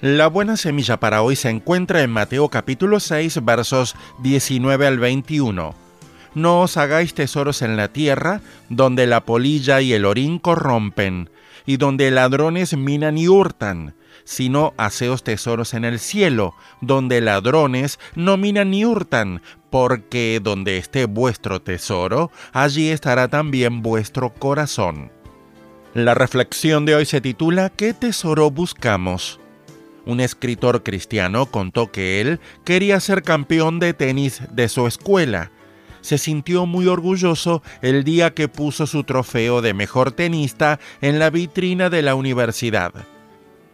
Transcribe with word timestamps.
La 0.00 0.28
buena 0.28 0.56
semilla 0.56 1.00
para 1.00 1.22
hoy 1.22 1.34
se 1.34 1.50
encuentra 1.50 2.02
en 2.02 2.10
Mateo 2.10 2.48
capítulo 2.50 3.00
6 3.00 3.44
versos 3.44 3.96
19 4.20 4.86
al 4.86 5.00
21. 5.00 5.74
No 6.36 6.60
os 6.60 6.76
hagáis 6.76 7.14
tesoros 7.14 7.62
en 7.62 7.76
la 7.76 7.88
tierra, 7.88 8.40
donde 8.68 9.08
la 9.08 9.24
polilla 9.24 9.80
y 9.80 9.92
el 9.92 10.04
orín 10.04 10.38
corrompen, 10.38 11.30
y 11.66 11.78
donde 11.78 12.12
ladrones 12.12 12.76
minan 12.76 13.18
y 13.18 13.26
hurtan, 13.26 13.96
sino 14.22 14.72
haceos 14.76 15.24
tesoros 15.24 15.74
en 15.74 15.84
el 15.84 15.98
cielo, 15.98 16.54
donde 16.80 17.20
ladrones 17.20 17.98
no 18.14 18.36
minan 18.36 18.70
ni 18.70 18.84
hurtan, 18.84 19.42
porque 19.68 20.38
donde 20.40 20.78
esté 20.78 21.06
vuestro 21.06 21.60
tesoro, 21.60 22.30
allí 22.52 22.90
estará 22.90 23.26
también 23.26 23.82
vuestro 23.82 24.32
corazón. 24.32 25.10
La 25.92 26.14
reflexión 26.14 26.86
de 26.86 26.94
hoy 26.94 27.04
se 27.04 27.20
titula 27.20 27.70
¿Qué 27.70 27.94
tesoro 27.94 28.52
buscamos? 28.52 29.40
Un 30.08 30.20
escritor 30.20 30.82
cristiano 30.82 31.44
contó 31.44 31.92
que 31.92 32.22
él 32.22 32.40
quería 32.64 32.98
ser 32.98 33.22
campeón 33.22 33.78
de 33.78 33.92
tenis 33.92 34.40
de 34.50 34.70
su 34.70 34.86
escuela. 34.86 35.52
Se 36.00 36.16
sintió 36.16 36.64
muy 36.64 36.86
orgulloso 36.86 37.62
el 37.82 38.04
día 38.04 38.32
que 38.32 38.48
puso 38.48 38.86
su 38.86 39.04
trofeo 39.04 39.60
de 39.60 39.74
mejor 39.74 40.12
tenista 40.12 40.80
en 41.02 41.18
la 41.18 41.28
vitrina 41.28 41.90
de 41.90 42.00
la 42.00 42.14
universidad. 42.14 42.94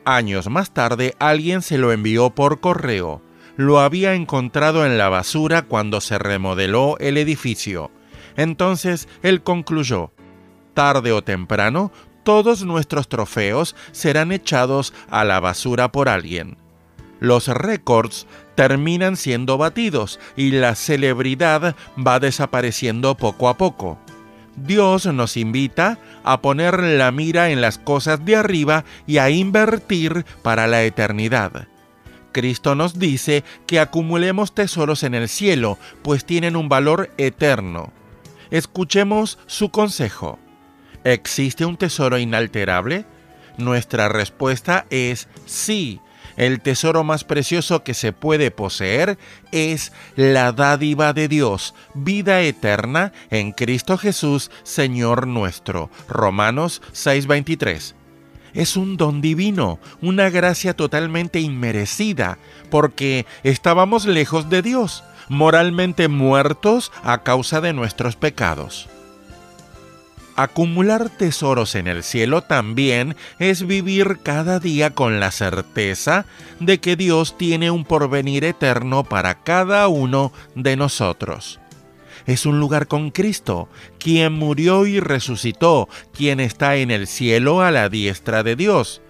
Años 0.05 0.51
más 0.51 0.75
tarde 0.75 1.15
alguien 1.21 1.63
se 1.63 1.79
lo 1.79 1.93
envió 1.93 2.31
por 2.31 2.59
correo. 2.59 3.23
Lo 3.57 3.79
había 3.79 4.15
encontrado 4.15 4.85
en 4.85 4.98
la 4.98 5.09
basura 5.09 5.63
cuando 5.63 6.01
se 6.01 6.19
remodeló 6.19 6.98
el 6.98 7.17
edificio. 7.17 7.93
Entonces 8.37 9.07
él 9.23 9.45
concluyó, 9.45 10.11
tarde 10.75 11.13
o 11.13 11.23
temprano 11.23 11.93
todos 12.25 12.64
nuestros 12.64 13.08
trofeos 13.08 13.77
serán 13.92 14.33
echados 14.33 14.92
a 15.11 15.25
la 15.25 15.41
basura 15.41 15.92
por 15.92 16.08
alguien. 16.08 16.56
Los 17.20 17.48
récords 17.48 18.27
terminan 18.55 19.17
siendo 19.17 19.56
batidos 19.56 20.19
y 20.36 20.50
la 20.50 20.75
celebridad 20.75 21.77
va 21.97 22.20
desapareciendo 22.20 23.17
poco 23.17 23.48
a 23.48 23.56
poco. 23.56 23.98
Dios 24.57 25.07
nos 25.07 25.36
invita 25.36 25.98
a 26.23 26.40
poner 26.40 26.80
la 26.80 27.11
mira 27.11 27.51
en 27.51 27.61
las 27.61 27.79
cosas 27.79 28.24
de 28.24 28.36
arriba 28.36 28.84
y 29.07 29.18
a 29.18 29.30
invertir 29.30 30.24
para 30.42 30.67
la 30.67 30.84
eternidad. 30.84 31.68
Cristo 32.33 32.74
nos 32.74 32.98
dice 32.98 33.45
que 33.67 33.80
acumulemos 33.80 34.55
tesoros 34.55 35.02
en 35.02 35.14
el 35.14 35.29
cielo, 35.29 35.79
pues 36.02 36.24
tienen 36.24 36.57
un 36.57 36.68
valor 36.68 37.11
eterno. 37.17 37.92
Escuchemos 38.51 39.39
su 39.46 39.70
consejo. 39.70 40.39
¿Existe 41.05 41.67
un 41.67 41.77
tesoro 41.77 42.19
inalterable? 42.19 43.05
Nuestra 43.59 44.09
respuesta 44.09 44.87
es 44.91 45.29
sí. 45.47 46.01
El 46.37 46.61
tesoro 46.61 47.05
más 47.05 47.23
precioso 47.23 47.85
que 47.85 47.95
se 47.95 48.13
puede 48.13 48.51
poseer 48.51 49.19
es 49.53 49.93
la 50.17 50.51
dádiva 50.51 51.13
de 51.13 51.29
Dios, 51.29 51.75
vida 51.95 52.41
eterna 52.41 53.13
en 53.31 53.53
Cristo 53.53 53.98
Jesús, 53.98 54.51
Señor 54.64 55.29
nuestro. 55.29 55.91
Romanos 56.09 56.83
6:23. 56.93 57.95
Es 58.53 58.77
un 58.77 58.97
don 58.97 59.20
divino, 59.20 59.79
una 60.01 60.31
gracia 60.31 60.75
totalmente 60.75 61.41
inmerecida, 61.41 62.39
porque 62.70 63.27
estábamos 63.43 64.07
lejos 64.07 64.48
de 64.48 64.63
Dios, 64.63 65.05
moralmente 65.29 66.09
muertos 66.09 66.91
a 67.03 67.23
causa 67.23 67.61
de 67.61 67.73
nuestros 67.73 68.17
pecados. 68.17 68.89
Acumular 70.36 71.11
tesoros 71.11 71.77
en 71.77 71.86
el 71.86 72.02
cielo 72.02 72.42
también 72.42 73.14
es 73.39 73.68
vivir 73.68 74.18
cada 74.24 74.58
día 74.58 74.90
con 74.90 75.20
la 75.20 75.30
certeza 75.30 76.27
de 76.58 76.80
que 76.80 76.96
Dios 76.96 77.39
tiene 77.39 77.70
un 77.70 77.84
porvenir 77.84 78.42
eterno 78.42 79.05
para 79.05 79.45
cada 79.45 79.86
uno 79.86 80.33
de 80.56 80.77
nosotros. 80.77 81.61
Es 82.27 82.46
un 82.46 82.58
lugar 82.58 82.89
con 82.89 83.11
Cristo, 83.11 83.68
quien 83.98 84.33
murió 84.33 84.86
y 84.86 84.98
resucitó, 84.98 85.89
quien 86.12 86.40
está 86.40 86.77
en 86.77 86.90
el 86.90 87.06
cielo 87.06 87.62
a 87.62 87.70
la 87.70 87.89
diestra 87.89 88.42
de 88.42 88.56
Dios. 88.56 89.02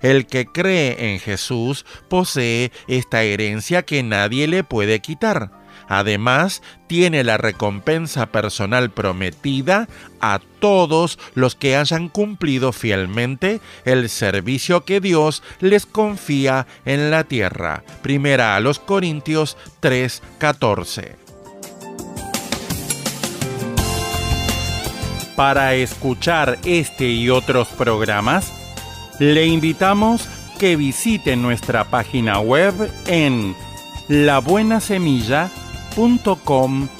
El 0.00 0.26
que 0.26 0.46
cree 0.46 1.12
en 1.12 1.20
Jesús 1.20 1.86
posee 2.08 2.72
esta 2.88 3.22
herencia 3.22 3.82
que 3.82 4.02
nadie 4.02 4.48
le 4.48 4.64
puede 4.64 4.98
quitar 4.98 5.61
Además, 5.88 6.62
tiene 6.86 7.24
la 7.24 7.36
recompensa 7.36 8.26
personal 8.26 8.90
prometida 8.90 9.88
a 10.20 10.40
todos 10.60 11.18
los 11.34 11.54
que 11.54 11.76
hayan 11.76 12.08
cumplido 12.08 12.72
fielmente 12.72 13.60
el 13.84 14.08
servicio 14.08 14.84
que 14.84 15.00
Dios 15.00 15.42
les 15.60 15.86
confía 15.86 16.66
en 16.84 17.10
la 17.10 17.24
tierra. 17.24 17.82
Primera 18.02 18.56
a 18.56 18.60
los 18.60 18.78
Corintios 18.78 19.56
3:14. 19.80 21.16
Para 25.36 25.74
escuchar 25.74 26.58
este 26.64 27.08
y 27.08 27.30
otros 27.30 27.68
programas, 27.68 28.52
le 29.18 29.46
invitamos 29.46 30.28
que 30.58 30.76
visite 30.76 31.36
nuestra 31.36 31.84
página 31.84 32.38
web 32.38 32.74
en 33.06 33.56
labuenasemilla.com 34.08 35.61
.com.ar 35.94 36.92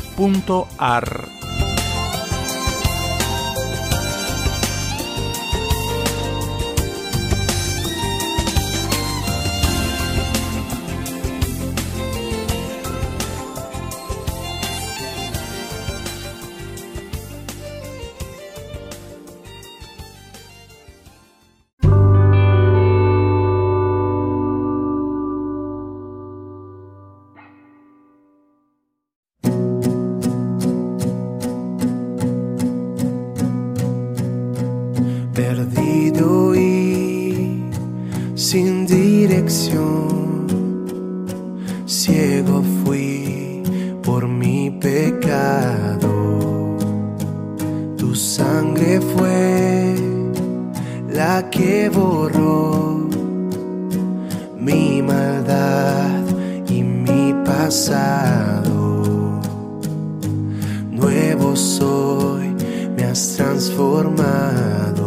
Nuevo 61.43 61.57
soy, 61.57 62.55
me 62.97 63.03
has 63.03 63.37
transformado. 63.37 65.03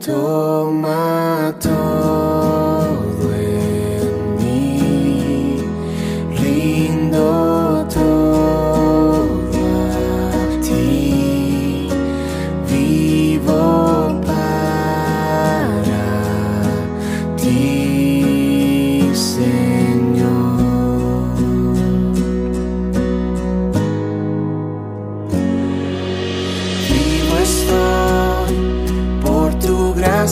Toma 0.00 1.05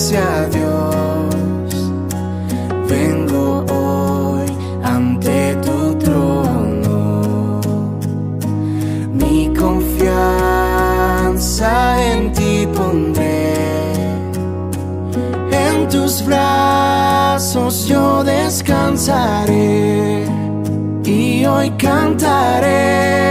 hacia 0.05 0.45
Dios. 0.51 1.33
Vengo 2.87 3.65
hoy 3.73 4.45
ante 4.83 5.57
tu 5.63 5.95
trono. 5.95 7.63
Mi 9.11 9.51
confianza 9.55 10.03
en 12.13 12.31
ti 12.33 12.69
pondré. 12.75 13.55
En 15.51 15.89
tus 15.89 16.23
brazos 16.27 17.87
yo 17.87 18.23
descansaré 18.25 20.27
y 21.03 21.47
hoy 21.47 21.71
cantaré. 21.79 23.24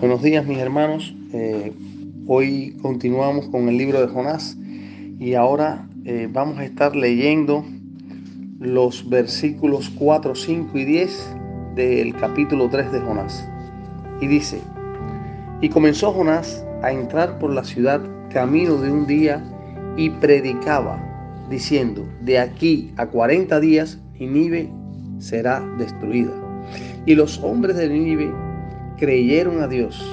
Buenos 0.00 0.22
días 0.22 0.46
mis 0.46 0.58
hermanos, 0.58 1.12
eh, 1.32 1.72
hoy 2.28 2.76
continuamos 2.80 3.48
con 3.48 3.68
el 3.68 3.76
libro 3.76 4.00
de 4.00 4.06
Jonás 4.06 4.56
y 5.18 5.34
ahora 5.34 5.88
eh, 6.06 6.28
vamos 6.30 6.58
a 6.58 6.64
estar 6.64 6.94
leyendo 6.94 7.64
los 8.60 9.08
versículos 9.08 9.90
4, 9.98 10.34
5 10.34 10.78
y 10.78 10.84
10 10.84 11.36
del 11.76 12.14
capítulo 12.14 12.68
3 12.68 12.92
de 12.92 13.00
Jonás. 13.00 13.48
Y 14.20 14.26
dice, 14.26 14.60
y 15.62 15.70
comenzó 15.70 16.12
Jonás 16.12 16.62
a 16.82 16.92
entrar 16.92 17.38
por 17.38 17.54
la 17.54 17.64
ciudad 17.64 18.02
camino 18.28 18.76
de 18.76 18.92
un 18.92 19.06
día 19.06 19.42
y 19.96 20.10
predicaba, 20.10 21.00
diciendo, 21.48 22.06
de 22.20 22.38
aquí 22.38 22.92
a 22.98 23.06
40 23.06 23.58
días 23.60 23.98
Nínive 24.18 24.70
será 25.18 25.60
destruida. 25.78 26.32
Y 27.06 27.14
los 27.14 27.38
hombres 27.42 27.76
de 27.76 27.88
Nínive 27.88 28.30
creyeron 28.98 29.62
a 29.62 29.68
Dios 29.68 30.04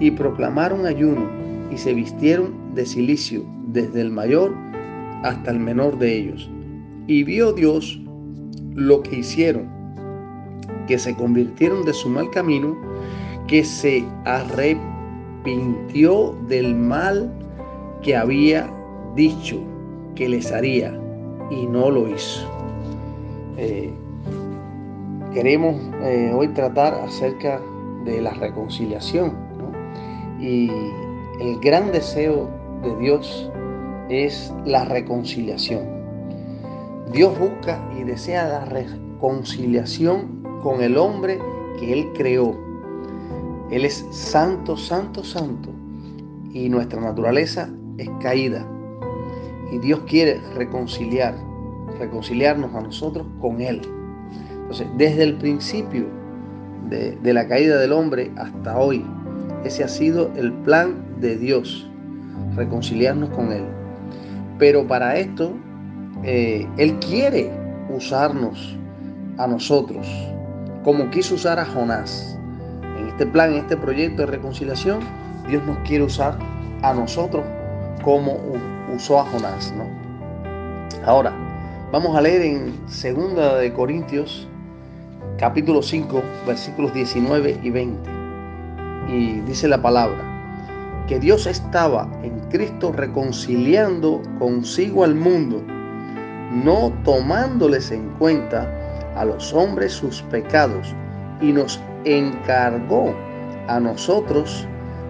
y 0.00 0.10
proclamaron 0.10 0.86
ayuno 0.86 1.30
y 1.70 1.78
se 1.78 1.94
vistieron 1.94 2.74
de 2.74 2.84
silicio 2.84 3.44
desde 3.68 4.00
el 4.00 4.10
mayor 4.10 4.69
hasta 5.22 5.50
el 5.50 5.60
menor 5.60 5.98
de 5.98 6.16
ellos. 6.16 6.50
Y 7.06 7.24
vio 7.24 7.52
Dios 7.52 8.00
lo 8.74 9.02
que 9.02 9.16
hicieron, 9.18 9.68
que 10.86 10.98
se 10.98 11.14
convirtieron 11.14 11.84
de 11.84 11.92
su 11.92 12.08
mal 12.08 12.30
camino, 12.30 12.76
que 13.46 13.64
se 13.64 14.04
arrepintió 14.24 14.78
del 16.48 16.74
mal 16.74 17.32
que 18.02 18.16
había 18.16 18.70
dicho 19.16 19.60
que 20.14 20.28
les 20.28 20.52
haría 20.52 20.98
y 21.50 21.66
no 21.66 21.90
lo 21.90 22.08
hizo. 22.08 22.46
Eh, 23.56 23.92
queremos 25.34 25.76
eh, 26.02 26.32
hoy 26.34 26.48
tratar 26.48 26.94
acerca 26.94 27.60
de 28.04 28.20
la 28.20 28.32
reconciliación. 28.34 29.32
Y 30.40 30.70
el 31.40 31.58
gran 31.60 31.92
deseo 31.92 32.48
de 32.82 32.96
Dios 32.96 33.49
es 34.10 34.52
la 34.66 34.84
reconciliación. 34.84 35.80
Dios 37.12 37.38
busca 37.38 37.82
y 37.98 38.04
desea 38.04 38.46
la 38.48 38.64
reconciliación 38.66 40.42
con 40.62 40.82
el 40.82 40.96
hombre 40.96 41.38
que 41.78 41.92
Él 41.92 42.08
creó. 42.14 42.54
Él 43.70 43.84
es 43.84 44.04
santo, 44.10 44.76
santo, 44.76 45.24
santo. 45.24 45.70
Y 46.52 46.68
nuestra 46.68 47.00
naturaleza 47.00 47.70
es 47.96 48.10
caída. 48.20 48.66
Y 49.72 49.78
Dios 49.78 50.00
quiere 50.06 50.40
reconciliar, 50.54 51.34
reconciliarnos 51.98 52.74
a 52.74 52.80
nosotros 52.80 53.26
con 53.40 53.60
Él. 53.60 53.80
Entonces, 54.62 54.88
desde 54.96 55.22
el 55.22 55.36
principio 55.36 56.06
de, 56.90 57.32
la 57.32 57.46
caída 57.46 57.78
del 57.78 57.92
hombre 57.92 58.30
hasta 58.36 58.78
hoy. 58.78 59.04
Ese 59.64 59.84
ha 59.84 59.88
sido 59.88 60.30
el 60.36 60.52
plan 60.52 61.20
de 61.20 61.36
Dios, 61.36 61.88
reconciliarnos 62.56 63.30
con 63.30 63.52
Él. 63.52 63.64
Pero 64.60 64.86
para 64.86 65.16
esto, 65.16 65.54
eh, 66.22 66.68
Él 66.76 66.98
quiere 67.00 67.50
usarnos 67.88 68.78
a 69.38 69.46
nosotros, 69.46 70.06
como 70.84 71.10
quiso 71.10 71.34
usar 71.34 71.58
a 71.58 71.64
Jonás. 71.64 72.36
este 73.08 73.26
plan, 73.26 73.52
en 73.52 73.58
este 73.58 73.76
proyecto 73.76 74.22
de 74.22 74.26
reconciliación, 74.26 75.00
Dios 75.48 75.62
nos 75.66 75.78
quiere 75.78 76.04
usar 76.04 76.38
a 76.82 76.94
nosotros 76.94 77.42
como 78.04 78.38
usó 78.94 79.20
a 79.20 79.24
Jonás. 79.24 79.74
¿no? 79.76 79.84
Ahora, 81.06 81.32
vamos 81.90 82.16
a 82.16 82.20
leer 82.20 82.42
en 82.42 82.72
2 82.86 83.60
de 83.60 83.72
Corintios, 83.72 84.46
capítulo 85.38 85.82
5, 85.82 86.22
versículos 86.46 86.92
19 86.92 87.60
y 87.62 87.70
20. 87.70 88.10
Y 89.08 89.40
dice 89.40 89.68
la 89.68 89.80
palabra, 89.80 90.18
que 91.08 91.18
Dios 91.18 91.46
estaba 91.46 92.08
en 92.22 92.39
Cristo 92.50 92.92
reconciliando 92.92 94.20
consigo 94.38 95.04
al 95.04 95.14
mundo, 95.14 95.62
no 96.52 96.92
tomándoles 97.04 97.90
en 97.90 98.10
cuenta 98.18 98.68
a 99.16 99.24
los 99.24 99.52
hombres 99.52 99.92
sus 99.92 100.22
pecados, 100.22 100.94
y 101.40 101.52
nos 101.52 101.80
encargó 102.04 103.14
a 103.68 103.80
nosotros 103.80 104.66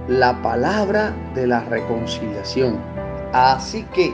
la 0.09 0.41
palabra 0.43 1.15
de 1.35 1.47
la 1.47 1.61
reconciliación. 1.65 2.79
Así 3.33 3.85
que 3.95 4.13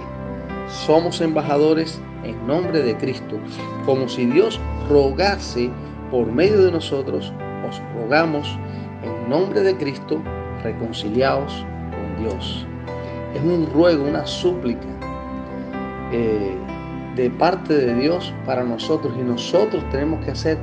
somos 0.69 1.21
embajadores 1.21 2.01
en 2.25 2.47
nombre 2.47 2.83
de 2.83 2.97
Cristo, 2.97 3.39
como 3.85 4.09
si 4.09 4.27
Dios 4.27 4.61
rogase 4.89 5.71
por 6.11 6.31
medio 6.31 6.65
de 6.65 6.73
nosotros, 6.73 7.33
os 7.69 7.81
rogamos 7.95 8.59
en 9.03 9.31
nombre 9.31 9.61
de 9.63 9.77
Cristo, 9.77 10.21
reconciliaos 10.63 11.65
con 11.91 12.25
Dios. 12.25 12.67
Es 13.37 13.43
un 13.43 13.69
ruego, 13.71 14.05
una 14.05 14.25
súplica 14.25 14.87
eh, 16.11 16.57
de 17.17 17.29
parte 17.29 17.75
de 17.75 17.95
Dios 17.95 18.33
para 18.47 18.65
nosotros 18.65 19.13
y 19.19 19.23
nosotros 19.23 19.85
tenemos 19.91 20.25
que 20.25 20.31
hacer, 20.31 20.57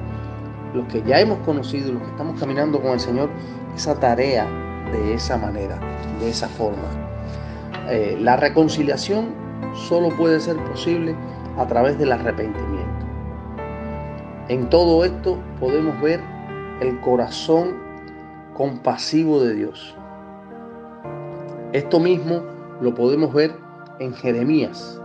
los 0.73 0.87
que 0.87 1.03
ya 1.03 1.19
hemos 1.19 1.37
conocido, 1.45 1.93
los 1.93 2.01
que 2.01 2.09
estamos 2.09 2.39
caminando 2.39 2.81
con 2.81 2.93
el 2.93 2.99
Señor, 2.99 3.29
esa 3.75 3.99
tarea 3.99 4.47
de 4.91 5.13
esa 5.13 5.37
manera, 5.37 5.79
de 6.19 6.29
esa 6.29 6.47
forma. 6.47 6.81
Eh, 7.89 8.17
la 8.19 8.37
reconciliación 8.37 9.27
solo 9.75 10.09
puede 10.17 10.39
ser 10.39 10.57
posible 10.63 11.15
a 11.59 11.67
través 11.67 11.99
del 11.99 12.11
arrepentimiento. 12.11 13.05
En 14.47 14.67
todo 14.71 15.05
esto 15.05 15.37
podemos 15.59 16.01
ver 16.01 16.21
el 16.81 16.99
corazón 17.01 17.75
compasivo 18.55 19.41
de 19.41 19.53
Dios. 19.53 19.95
Esto 21.71 21.99
mismo 21.99 22.52
lo 22.83 22.93
podemos 22.93 23.33
ver 23.33 23.55
en 23.99 24.13
Jeremías. 24.13 24.99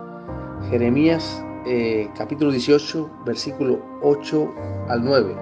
Jeremías 0.69 1.45
eh, 1.65 2.09
capítulo 2.17 2.51
18, 2.51 3.09
versículo 3.25 3.81
8 4.03 4.55
al 4.89 5.05
9. 5.05 5.35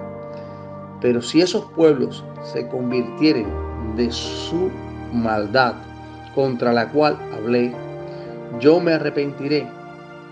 Pero 1.01 1.21
si 1.21 1.41
esos 1.41 1.65
pueblos 1.71 2.23
se 2.43 2.67
convirtieren 2.67 3.47
de 3.95 4.11
su 4.11 4.69
maldad 5.11 5.73
contra 6.35 6.73
la 6.73 6.89
cual 6.89 7.17
hablé, 7.33 7.73
yo 8.59 8.79
me 8.79 8.93
arrepentiré 8.93 9.67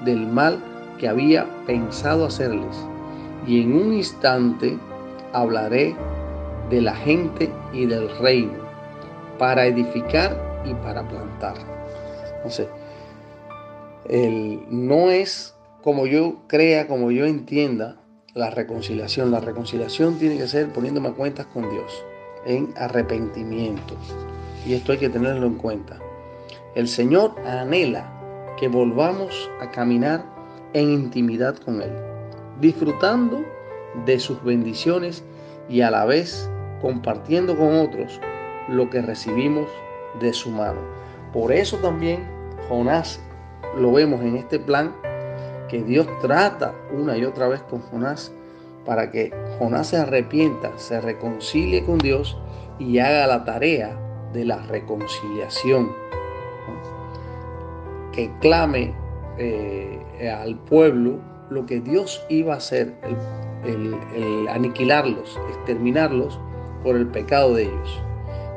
del 0.03 0.27
mal 0.27 0.59
que 0.99 1.07
había 1.07 1.47
pensado 1.65 2.25
hacerles, 2.25 2.77
y 3.47 3.61
en 3.61 3.73
un 3.73 3.93
instante 3.93 4.77
hablaré 5.33 5.95
de 6.69 6.81
la 6.81 6.95
gente 6.95 7.51
y 7.73 7.85
del 7.87 8.09
reino, 8.19 8.53
para 9.39 9.65
edificar 9.65 10.61
y 10.65 10.73
para 10.75 11.07
plantar. 11.07 11.74
Entonces, 12.45 12.67
el, 14.07 14.61
no 14.69 15.09
es 15.09 15.55
como 15.83 16.05
yo 16.05 16.43
crea, 16.47 16.87
como 16.87 17.09
yo 17.09 17.25
entienda 17.25 17.97
la 18.35 18.51
reconciliación. 18.51 19.31
La 19.31 19.39
reconciliación 19.39 20.19
tiene 20.19 20.37
que 20.37 20.47
ser 20.47 20.71
poniéndome 20.71 21.11
cuentas 21.13 21.47
con 21.47 21.67
Dios 21.71 22.05
en 22.45 22.71
arrepentimiento. 22.77 23.95
Y 24.63 24.73
esto 24.73 24.91
hay 24.91 24.99
que 24.99 25.09
tenerlo 25.09 25.47
en 25.47 25.55
cuenta. 25.55 25.97
El 26.75 26.87
Señor 26.87 27.33
anhela 27.47 28.11
que 28.59 28.67
volvamos 28.67 29.49
a 29.59 29.71
caminar 29.71 30.23
en 30.73 30.91
intimidad 30.91 31.57
con 31.57 31.81
Él, 31.81 31.91
disfrutando 32.61 33.43
de 34.05 34.19
sus 34.19 34.43
bendiciones 34.43 35.23
y 35.67 35.81
a 35.81 35.89
la 35.89 36.05
vez 36.05 36.47
compartiendo 36.79 37.57
con 37.57 37.75
otros 37.79 38.19
lo 38.67 38.87
que 38.91 39.01
recibimos 39.01 39.67
de 40.19 40.31
su 40.31 40.51
mano. 40.51 40.81
Por 41.33 41.51
eso 41.51 41.77
también 41.77 42.34
Jonás 42.67 43.19
lo 43.77 43.91
vemos 43.91 44.21
en 44.21 44.37
este 44.37 44.59
plan 44.59 44.93
que 45.69 45.83
Dios 45.83 46.07
trata 46.21 46.73
una 46.91 47.17
y 47.17 47.25
otra 47.25 47.47
vez 47.47 47.61
con 47.63 47.81
Jonás 47.81 48.31
para 48.85 49.11
que 49.11 49.33
Jonás 49.57 49.87
se 49.87 49.97
arrepienta, 49.97 50.77
se 50.77 51.01
reconcilie 51.01 51.83
con 51.85 51.97
Dios 51.97 52.37
y 52.77 52.99
haga 52.99 53.27
la 53.27 53.43
tarea 53.43 53.97
de 54.31 54.45
la 54.45 54.57
reconciliación. 54.57 55.91
Que 58.11 58.31
clame 58.39 58.93
eh, 59.37 59.99
al 60.29 60.55
pueblo 60.55 61.19
lo 61.49 61.65
que 61.65 61.79
Dios 61.79 62.23
iba 62.29 62.53
a 62.53 62.57
hacer, 62.57 62.93
el 63.63 64.47
aniquilarlos, 64.47 65.39
exterminarlos 65.49 66.39
por 66.83 66.95
el 66.95 67.07
pecado 67.07 67.55
de 67.55 67.63
ellos. 67.63 68.01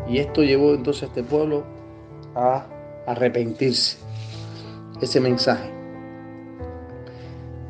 Y 0.09 0.19
esto 0.19 0.43
llevó 0.43 0.75
entonces 0.75 1.05
a 1.05 1.07
este 1.07 1.23
pueblo 1.23 1.65
a 2.35 2.67
arrepentirse. 3.11 3.99
Ese 5.01 5.21
mensaje. 5.21 5.71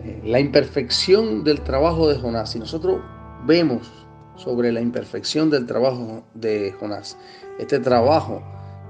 Eh, 0.05 0.23
la 0.25 0.41
imperfección 0.41 1.45
del 1.45 1.61
trabajo 1.61 2.09
de 2.09 2.19
Jonás. 2.19 2.53
Si 2.53 2.59
nosotros 2.59 3.01
vemos 3.45 3.91
sobre 4.37 4.73
la 4.73 4.81
imperfección 4.81 5.51
del 5.51 5.67
trabajo 5.67 6.23
de 6.35 6.75
Jonás, 6.79 7.19
este 7.59 7.79
trabajo 7.81 8.43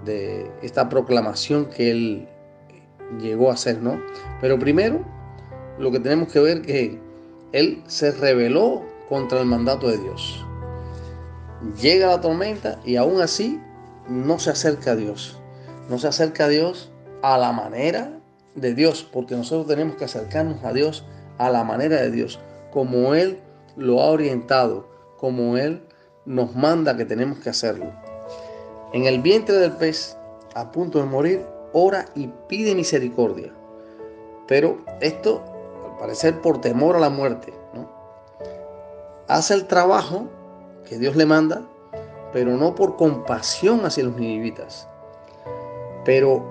de 0.04 0.50
esta 0.62 0.88
proclamación 0.88 1.66
que 1.66 1.90
él 1.90 2.28
llegó 3.20 3.50
a 3.50 3.54
hacer, 3.54 3.82
¿no? 3.82 4.00
Pero 4.40 4.58
primero, 4.58 5.04
lo 5.78 5.90
que 5.90 5.98
tenemos 5.98 6.32
que 6.32 6.40
ver 6.40 6.62
que 6.62 7.00
él 7.52 7.82
se 7.86 8.12
rebeló 8.12 8.82
contra 9.08 9.40
el 9.40 9.46
mandato 9.46 9.88
de 9.88 9.98
Dios 9.98 10.44
llega 11.80 12.08
la 12.08 12.20
tormenta 12.20 12.78
y 12.84 12.96
aún 12.96 13.20
así 13.20 13.60
no 14.08 14.38
se 14.38 14.50
acerca 14.50 14.92
a 14.92 14.96
Dios. 14.96 15.37
No 15.88 15.98
se 15.98 16.08
acerca 16.08 16.44
a 16.44 16.48
Dios 16.48 16.90
a 17.22 17.38
la 17.38 17.52
manera 17.52 18.20
de 18.54 18.74
Dios, 18.74 19.08
porque 19.10 19.36
nosotros 19.36 19.66
tenemos 19.66 19.96
que 19.96 20.04
acercarnos 20.04 20.62
a 20.64 20.72
Dios 20.72 21.04
a 21.38 21.50
la 21.50 21.64
manera 21.64 21.96
de 21.96 22.10
Dios, 22.10 22.38
como 22.72 23.14
Él 23.14 23.40
lo 23.76 24.00
ha 24.00 24.10
orientado, 24.10 24.88
como 25.16 25.56
Él 25.56 25.82
nos 26.24 26.54
manda 26.54 26.96
que 26.96 27.04
tenemos 27.04 27.38
que 27.38 27.50
hacerlo. 27.50 27.92
En 28.92 29.04
el 29.04 29.20
vientre 29.20 29.56
del 29.56 29.72
pez, 29.72 30.16
a 30.54 30.70
punto 30.72 30.98
de 30.98 31.04
morir, 31.04 31.46
ora 31.72 32.06
y 32.14 32.28
pide 32.48 32.74
misericordia. 32.74 33.52
Pero 34.46 34.78
esto, 35.00 35.42
al 35.84 35.98
parecer, 35.98 36.40
por 36.40 36.60
temor 36.60 36.96
a 36.96 37.00
la 37.00 37.10
muerte, 37.10 37.52
hace 39.28 39.54
el 39.54 39.66
trabajo 39.66 40.26
que 40.88 40.98
Dios 40.98 41.16
le 41.16 41.26
manda, 41.26 41.62
pero 42.32 42.56
no 42.56 42.74
por 42.74 42.96
compasión 42.96 43.84
hacia 43.84 44.04
los 44.04 44.16
ninivitas. 44.16 44.87
Pero 46.08 46.42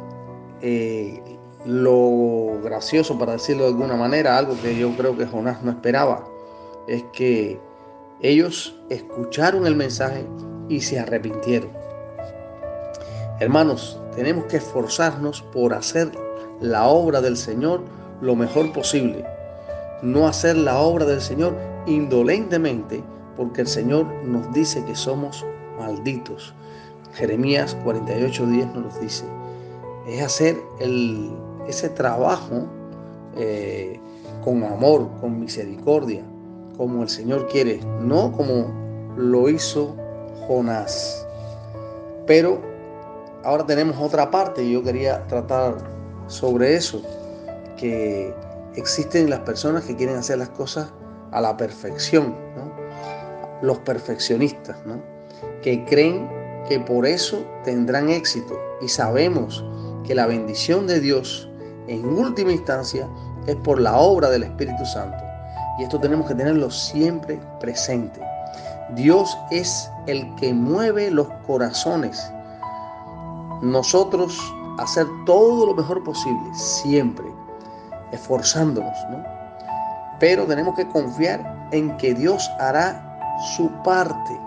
eh, 0.62 1.20
lo 1.66 2.62
gracioso, 2.62 3.18
para 3.18 3.32
decirlo 3.32 3.64
de 3.64 3.70
alguna 3.70 3.96
manera, 3.96 4.38
algo 4.38 4.56
que 4.62 4.78
yo 4.78 4.96
creo 4.96 5.18
que 5.18 5.26
Jonás 5.26 5.64
no 5.64 5.72
esperaba, 5.72 6.24
es 6.88 7.04
que 7.12 7.60
ellos 8.22 8.80
escucharon 8.90 9.66
el 9.66 9.76
mensaje 9.76 10.28
y 10.70 10.82
se 10.82 11.00
arrepintieron. 11.00 11.72
Hermanos, 13.40 14.00
tenemos 14.16 14.46
que 14.46 14.58
esforzarnos 14.58 15.42
por 15.42 15.74
hacer 15.74 16.12
la 16.62 16.86
obra 16.86 17.20
del 17.20 17.36
Señor 17.36 17.82
lo 18.22 18.36
mejor 18.36 18.72
posible. 18.74 19.26
No 20.04 20.28
hacer 20.28 20.56
la 20.56 20.78
obra 20.78 21.06
del 21.06 21.20
Señor 21.20 21.56
indolentemente, 21.88 23.04
porque 23.36 23.62
el 23.62 23.68
Señor 23.68 24.06
nos 24.24 24.54
dice 24.54 24.86
que 24.86 24.94
somos 24.94 25.44
malditos. 25.80 26.54
Jeremías 27.16 27.76
48:10 27.84 28.76
nos 28.76 28.94
lo 28.94 29.02
dice. 29.02 29.26
Es 30.08 30.24
hacer 30.24 30.62
ese 31.68 31.90
trabajo 31.90 32.66
eh, 33.36 34.00
con 34.44 34.64
amor, 34.64 35.10
con 35.20 35.40
misericordia, 35.40 36.24
como 36.78 37.04
el 37.04 37.10
Señor 37.10 37.48
quiere, 37.48 37.82
no 38.02 38.32
como 38.32 39.14
lo 39.18 39.50
hizo 39.50 39.96
Jonás. 40.48 41.28
Pero 42.26 42.62
ahora 43.44 43.66
tenemos 43.66 43.98
otra 44.00 44.32
parte 44.32 44.64
y 44.64 44.74
yo 44.74 44.84
quería 44.84 45.26
tratar 45.28 45.76
sobre 46.28 46.76
eso, 46.76 47.02
que 47.78 48.34
existen 48.76 49.30
las 49.30 49.40
personas 49.40 49.86
que 49.86 49.96
quieren 49.96 50.16
hacer 50.16 50.38
las 50.38 50.50
cosas 50.50 50.92
a 51.32 51.42
la 51.42 51.58
perfección, 51.58 52.36
los 53.62 53.78
perfeccionistas, 53.80 54.78
¿no? 54.86 55.02
que 55.62 55.84
creen 55.86 56.30
que 56.68 56.80
por 56.80 57.06
eso 57.06 57.46
tendrán 57.64 58.10
éxito. 58.10 58.60
Y 58.82 58.88
sabemos 58.88 59.66
que 60.08 60.16
la 60.16 60.26
bendición 60.26 60.88
de 60.88 61.02
Dios 61.02 61.48
en 61.88 62.06
última 62.06 62.52
instancia 62.52 63.08
es 63.46 63.56
por 63.58 63.80
la 63.80 63.98
obra 63.98 64.30
del 64.30 64.44
Espíritu 64.44 64.86
Santo. 64.86 65.18
Y 65.78 65.84
esto 65.84 66.00
tenemos 66.00 66.28
que 66.28 66.36
tenerlo 66.36 66.72
siempre 66.72 67.40
presente. 67.60 68.20
Dios 68.96 69.38
es 69.52 69.92
el 70.08 70.34
que 70.36 70.54
mueve 70.54 71.12
los 71.12 71.28
corazones. 71.46 72.32
Nosotros 73.62 74.40
hacer 74.80 75.06
todo 75.26 75.66
lo 75.66 75.76
mejor 75.76 76.04
posible, 76.04 76.54
siempre, 76.54 77.26
esforzándonos, 78.12 78.98
¿no? 79.12 79.24
Pero 80.20 80.46
tenemos 80.46 80.76
que 80.76 80.88
confiar 80.88 81.70
en 81.72 81.96
que 81.98 82.14
Dios 82.14 82.50
hará 82.60 83.20
su 83.56 83.70
parte. 83.84 84.40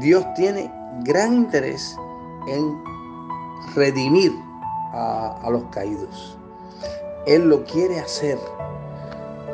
Dios 0.00 0.26
tiene 0.34 0.70
gran 1.04 1.34
interés 1.34 1.96
en 2.48 2.91
redimir 3.74 4.32
a, 4.92 5.48
los 5.50 5.64
caídos. 5.70 6.36
Él 7.26 7.48
lo 7.48 7.64
quiere 7.64 8.00
hacer. 8.00 8.38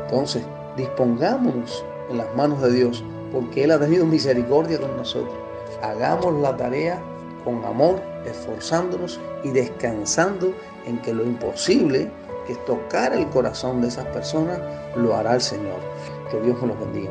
Entonces, 0.05 0.43
dispongámonos 0.77 1.85
en 2.11 2.19
las 2.19 2.35
manos 2.35 2.63
de 2.63 2.73
Dios, 2.73 3.05
porque 3.33 3.65
Él 3.65 3.71
ha 3.71 3.79
tenido 3.79 4.07
misericordia 4.07 4.81
con 4.81 4.97
nosotros. 4.97 5.35
Hagamos 5.83 6.35
la 6.41 6.57
tarea 6.57 7.01
con 7.45 7.65
amor, 7.65 8.01
esforzándonos 8.25 9.21
y 9.45 9.51
descansando 9.51 10.53
en 10.87 10.99
que 11.03 11.13
lo 11.13 11.25
imposible, 11.25 12.11
que 12.47 12.55
es 12.55 12.65
tocar 12.65 13.13
el 13.13 13.29
corazón 13.29 13.81
de 13.83 13.89
esas 13.89 14.07
personas, 14.07 14.59
lo 14.97 15.15
hará 15.15 15.35
el 15.35 15.41
Señor. 15.41 15.79
Que 16.31 16.41
Dios 16.41 16.61
los 16.63 16.79
bendiga. 16.81 17.11